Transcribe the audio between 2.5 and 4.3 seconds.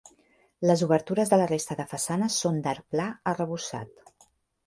d'arc pla arrebossat.